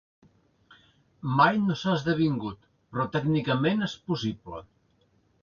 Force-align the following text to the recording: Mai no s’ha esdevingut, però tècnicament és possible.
Mai 1.39 1.59
no 1.65 1.75
s’ha 1.81 1.93
esdevingut, 1.97 2.65
però 2.95 3.07
tècnicament 3.19 3.91
és 3.91 3.95
possible. 4.09 4.65